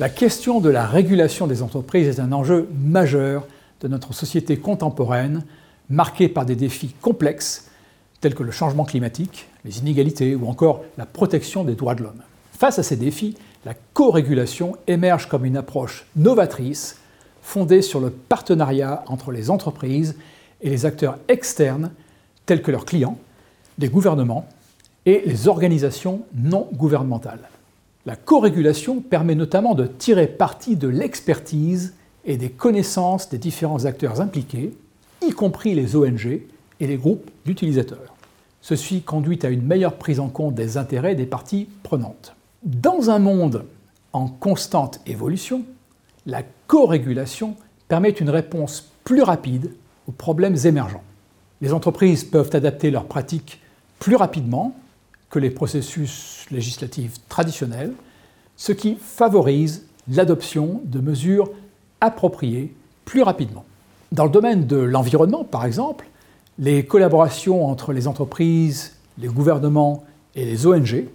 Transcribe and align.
La 0.00 0.08
question 0.08 0.62
de 0.62 0.70
la 0.70 0.86
régulation 0.86 1.46
des 1.46 1.62
entreprises 1.62 2.08
est 2.08 2.22
un 2.22 2.32
enjeu 2.32 2.70
majeur 2.72 3.46
de 3.82 3.88
notre 3.88 4.14
société 4.14 4.56
contemporaine, 4.56 5.44
marquée 5.90 6.30
par 6.30 6.46
des 6.46 6.56
défis 6.56 6.94
complexes 7.02 7.68
tels 8.22 8.34
que 8.34 8.42
le 8.42 8.50
changement 8.50 8.86
climatique, 8.86 9.46
les 9.62 9.80
inégalités 9.80 10.34
ou 10.34 10.48
encore 10.48 10.82
la 10.96 11.04
protection 11.04 11.64
des 11.64 11.74
droits 11.74 11.94
de 11.94 12.02
l'homme. 12.02 12.22
Face 12.58 12.78
à 12.78 12.82
ces 12.82 12.96
défis, 12.96 13.36
la 13.66 13.74
co-régulation 13.92 14.74
émerge 14.86 15.28
comme 15.28 15.44
une 15.44 15.58
approche 15.58 16.06
novatrice 16.16 16.96
fondée 17.42 17.82
sur 17.82 18.00
le 18.00 18.08
partenariat 18.08 19.04
entre 19.06 19.32
les 19.32 19.50
entreprises 19.50 20.16
et 20.62 20.70
les 20.70 20.86
acteurs 20.86 21.18
externes 21.28 21.90
tels 22.46 22.62
que 22.62 22.70
leurs 22.70 22.86
clients, 22.86 23.18
les 23.78 23.90
gouvernements 23.90 24.48
et 25.04 25.22
les 25.26 25.46
organisations 25.46 26.22
non 26.34 26.70
gouvernementales. 26.72 27.50
La 28.10 28.16
co-régulation 28.16 29.00
permet 29.00 29.36
notamment 29.36 29.76
de 29.76 29.86
tirer 29.86 30.26
parti 30.26 30.74
de 30.74 30.88
l'expertise 30.88 31.94
et 32.24 32.36
des 32.36 32.50
connaissances 32.50 33.28
des 33.28 33.38
différents 33.38 33.84
acteurs 33.84 34.20
impliqués, 34.20 34.76
y 35.24 35.30
compris 35.30 35.76
les 35.76 35.94
ONG 35.94 36.42
et 36.80 36.86
les 36.88 36.96
groupes 36.96 37.30
d'utilisateurs. 37.46 38.16
Ceci 38.62 39.02
conduit 39.02 39.38
à 39.44 39.48
une 39.48 39.62
meilleure 39.62 39.94
prise 39.94 40.18
en 40.18 40.28
compte 40.28 40.56
des 40.56 40.76
intérêts 40.76 41.14
des 41.14 41.24
parties 41.24 41.68
prenantes. 41.84 42.34
Dans 42.64 43.10
un 43.10 43.20
monde 43.20 43.64
en 44.12 44.26
constante 44.26 44.98
évolution, 45.06 45.62
la 46.26 46.42
co-régulation 46.66 47.54
permet 47.86 48.10
une 48.10 48.30
réponse 48.30 48.90
plus 49.04 49.22
rapide 49.22 49.72
aux 50.08 50.12
problèmes 50.12 50.56
émergents. 50.64 51.04
Les 51.60 51.72
entreprises 51.72 52.24
peuvent 52.24 52.50
adapter 52.54 52.90
leurs 52.90 53.06
pratiques 53.06 53.60
plus 54.00 54.16
rapidement 54.16 54.74
que 55.30 55.38
les 55.38 55.50
processus 55.50 56.44
législatifs 56.50 57.14
traditionnels, 57.28 57.92
ce 58.60 58.72
qui 58.72 58.98
favorise 59.00 59.86
l'adoption 60.06 60.82
de 60.84 61.00
mesures 61.00 61.50
appropriées 62.02 62.74
plus 63.06 63.22
rapidement. 63.22 63.64
Dans 64.12 64.24
le 64.24 64.30
domaine 64.30 64.66
de 64.66 64.76
l'environnement, 64.76 65.44
par 65.44 65.64
exemple, 65.64 66.06
les 66.58 66.84
collaborations 66.84 67.66
entre 67.66 67.94
les 67.94 68.06
entreprises, 68.06 68.96
les 69.16 69.28
gouvernements 69.28 70.04
et 70.34 70.44
les 70.44 70.66
ONG 70.66 71.06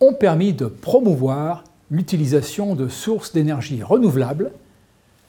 ont 0.00 0.12
permis 0.12 0.52
de 0.52 0.66
promouvoir 0.66 1.62
l'utilisation 1.88 2.74
de 2.74 2.88
sources 2.88 3.32
d'énergie 3.32 3.80
renouvelables, 3.80 4.50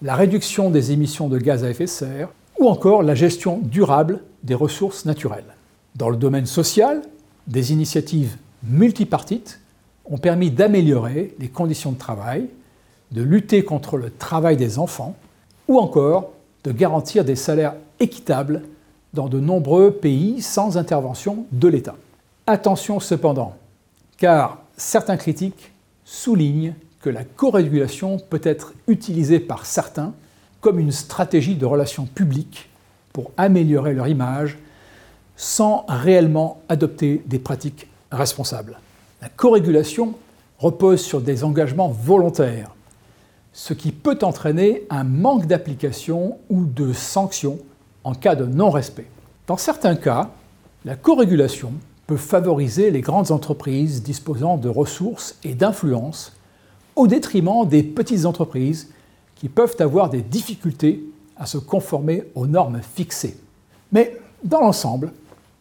la 0.02 0.16
réduction 0.16 0.72
des 0.72 0.92
émissions 0.92 1.30
de 1.30 1.38
gaz 1.38 1.64
à 1.64 1.70
effet 1.70 1.86
de 1.86 1.90
serre 1.90 2.30
ou 2.60 2.68
encore 2.68 3.04
la 3.04 3.14
gestion 3.14 3.60
durable 3.62 4.22
des 4.42 4.56
ressources 4.56 5.06
naturelles. 5.06 5.56
Dans 5.96 6.10
le 6.10 6.18
domaine 6.18 6.48
social, 6.48 7.04
des 7.46 7.74
initiatives 7.74 8.38
multipartites 8.64 9.60
ont 10.10 10.18
permis 10.18 10.52
d'améliorer 10.52 11.36
les 11.40 11.50
conditions 11.50 11.92
de 11.92 11.98
travail, 11.98 12.48
de 13.12 13.22
lutter 13.22 13.64
contre 13.64 13.98
le 13.98 14.12
travail 14.12 14.58
des 14.58 14.80
enfants 14.80 15.16
ou 15.68 15.80
encore 15.80 16.32
de 16.64 16.72
garantir 16.72 17.24
des 17.24 17.36
salaires 17.36 17.76
équitables 18.00 18.64
dans 19.14 19.28
de 19.28 19.40
nombreux 19.40 19.92
pays 19.92 20.42
sans 20.42 20.78
intervention 20.78 21.46
de 21.52 21.68
l'État. 21.68 21.96
Attention 22.48 23.00
cependant, 23.00 23.56
car 24.18 24.60
certains 24.78 25.18
critiques 25.18 25.72
soulignent 26.06 26.74
que 27.02 27.10
la 27.10 27.24
co-régulation 27.24 28.18
peut 28.18 28.42
être 28.44 28.74
utilisée 28.88 29.40
par 29.40 29.66
certains 29.66 30.14
comme 30.62 30.80
une 30.80 30.92
stratégie 30.92 31.56
de 31.56 31.66
relations 31.66 32.06
publiques 32.06 32.70
pour 33.14 33.32
améliorer 33.38 33.94
leur 33.94 34.08
image 34.08 34.58
sans 35.38 35.86
réellement 35.88 36.62
adopter 36.68 37.24
des 37.26 37.40
pratiques 37.40 37.88
responsables. 38.12 38.80
La 39.22 39.30
co-régulation 39.30 40.14
repose 40.60 41.02
sur 41.02 41.22
des 41.22 41.44
engagements 41.44 41.90
volontaires, 41.90 42.74
ce 43.52 43.74
qui 43.74 43.92
peut 43.92 44.20
entraîner 44.22 44.84
un 44.90 45.04
manque 45.04 45.46
d'application 45.46 46.38
ou 46.50 46.66
de 46.66 46.94
sanctions 46.94 47.60
en 48.04 48.14
cas 48.14 48.36
de 48.36 48.46
non-respect. 48.46 49.08
Dans 49.48 49.58
certains 49.58 49.96
cas, 49.96 50.32
la 50.86 50.96
co-régulation 50.96 51.74
peut 52.08 52.18
favoriser 52.18 52.92
les 52.92 53.02
grandes 53.02 53.32
entreprises 53.32 54.02
disposant 54.02 54.58
de 54.58 54.70
ressources 54.70 55.38
et 55.44 55.54
d'influence 55.54 56.34
au 56.96 57.08
détriment 57.08 57.68
des 57.68 57.84
petites 57.84 58.26
entreprises 58.26 58.90
qui 59.36 59.50
peuvent 59.50 59.76
avoir 59.80 60.10
des 60.10 60.22
difficultés 60.22 61.04
à 61.38 61.46
se 61.46 61.58
conformer 61.58 62.24
aux 62.36 62.48
normes 62.48 62.82
fixées. 62.82 63.38
Mais 63.92 64.18
dans 64.44 64.62
l'ensemble, 64.62 65.12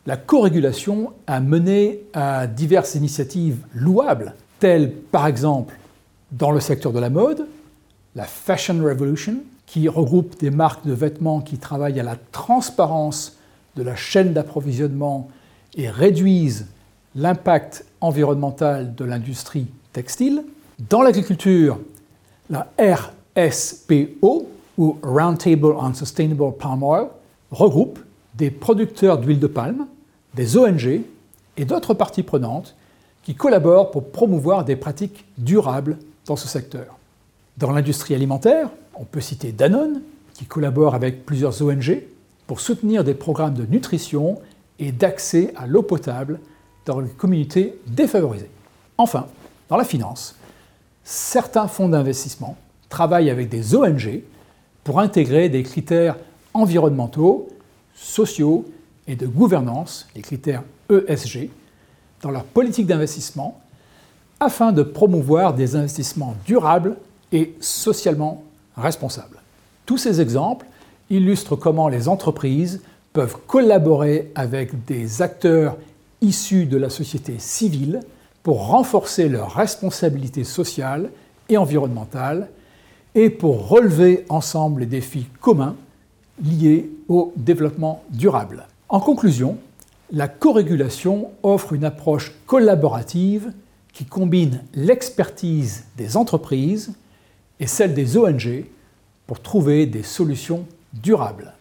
la 0.08 0.16
co-régulation 0.16 1.12
a 1.26 1.38
mené 1.38 2.00
à 2.14 2.46
diverses 2.46 2.94
initiatives 2.94 3.58
louables, 3.74 4.32
telles 4.58 4.90
par 4.90 5.26
exemple 5.26 5.76
dans 6.32 6.50
le 6.50 6.60
secteur 6.60 6.92
de 6.92 6.98
la 6.98 7.10
mode, 7.10 7.46
la 8.16 8.24
Fashion 8.24 8.82
Revolution, 8.82 9.34
qui 9.66 9.86
regroupe 9.86 10.40
des 10.40 10.48
marques 10.48 10.86
de 10.86 10.94
vêtements 10.94 11.42
qui 11.42 11.58
travaillent 11.58 12.00
à 12.00 12.04
la 12.04 12.16
transparence 12.32 13.36
de 13.76 13.82
la 13.82 13.96
chaîne 13.96 14.32
d'approvisionnement 14.32 15.28
et 15.74 15.90
réduisent 15.90 16.68
l'impact 17.14 17.84
environnemental 18.00 18.94
de 18.94 19.04
l'industrie 19.04 19.66
textile. 19.92 20.42
Dans 20.88 21.02
l'agriculture, 21.02 21.78
la 22.48 22.66
RSPO, 23.36 24.48
ou 24.78 24.96
Roundtable 25.02 25.74
on 25.76 25.92
Sustainable 25.92 26.56
Palm 26.58 26.82
Oil, 26.82 27.08
regroupe 27.50 27.98
des 28.36 28.50
producteurs 28.50 29.18
d'huile 29.18 29.40
de 29.40 29.48
palme, 29.48 29.86
des 30.38 30.56
ONG 30.56 31.00
et 31.56 31.64
d'autres 31.64 31.94
parties 31.94 32.22
prenantes 32.22 32.76
qui 33.24 33.34
collaborent 33.34 33.90
pour 33.90 34.08
promouvoir 34.12 34.64
des 34.64 34.76
pratiques 34.76 35.24
durables 35.36 35.98
dans 36.26 36.36
ce 36.36 36.46
secteur. 36.46 36.96
Dans 37.56 37.72
l'industrie 37.72 38.14
alimentaire, 38.14 38.70
on 38.94 39.04
peut 39.04 39.20
citer 39.20 39.50
Danone, 39.50 40.00
qui 40.34 40.44
collabore 40.44 40.94
avec 40.94 41.26
plusieurs 41.26 41.60
ONG 41.60 42.04
pour 42.46 42.60
soutenir 42.60 43.02
des 43.02 43.14
programmes 43.14 43.54
de 43.54 43.66
nutrition 43.66 44.40
et 44.78 44.92
d'accès 44.92 45.52
à 45.56 45.66
l'eau 45.66 45.82
potable 45.82 46.38
dans 46.86 47.00
les 47.00 47.10
communautés 47.10 47.76
défavorisées. 47.88 48.50
Enfin, 48.96 49.26
dans 49.68 49.76
la 49.76 49.84
finance, 49.84 50.36
certains 51.02 51.66
fonds 51.66 51.88
d'investissement 51.88 52.56
travaillent 52.88 53.30
avec 53.30 53.48
des 53.48 53.74
ONG 53.74 54.20
pour 54.84 55.00
intégrer 55.00 55.48
des 55.48 55.64
critères 55.64 56.16
environnementaux, 56.54 57.48
sociaux 57.96 58.66
et 59.08 59.16
de 59.16 59.26
gouvernance, 59.26 60.06
les 60.14 60.22
critères 60.22 60.62
ESG, 60.90 61.50
dans 62.22 62.30
leur 62.30 62.44
politique 62.44 62.86
d'investissement 62.86 63.60
afin 64.38 64.70
de 64.70 64.82
promouvoir 64.82 65.54
des 65.54 65.74
investissements 65.74 66.36
durables 66.46 66.96
et 67.32 67.54
socialement 67.60 68.44
responsables. 68.76 69.40
Tous 69.86 69.98
ces 69.98 70.20
exemples 70.20 70.66
illustrent 71.10 71.56
comment 71.56 71.88
les 71.88 72.08
entreprises 72.08 72.82
peuvent 73.12 73.38
collaborer 73.46 74.30
avec 74.34 74.84
des 74.84 75.22
acteurs 75.22 75.76
issus 76.20 76.66
de 76.66 76.76
la 76.76 76.90
société 76.90 77.36
civile 77.38 78.00
pour 78.42 78.68
renforcer 78.68 79.28
leurs 79.28 79.54
responsabilités 79.54 80.44
sociales 80.44 81.10
et 81.48 81.56
environnementales 81.56 82.48
et 83.14 83.30
pour 83.30 83.68
relever 83.68 84.24
ensemble 84.28 84.80
les 84.80 84.86
défis 84.86 85.26
communs 85.40 85.76
liés 86.42 86.90
au 87.08 87.32
développement 87.36 88.04
durable. 88.10 88.66
En 88.90 89.00
conclusion, 89.00 89.58
la 90.10 90.28
corégulation 90.28 91.30
offre 91.42 91.74
une 91.74 91.84
approche 91.84 92.32
collaborative 92.46 93.52
qui 93.92 94.06
combine 94.06 94.62
l'expertise 94.72 95.84
des 95.98 96.16
entreprises 96.16 96.94
et 97.60 97.66
celle 97.66 97.92
des 97.92 98.16
ONG 98.16 98.64
pour 99.26 99.42
trouver 99.42 99.84
des 99.84 100.02
solutions 100.02 100.66
durables. 100.94 101.52